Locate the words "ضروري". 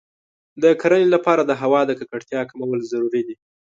2.91-3.21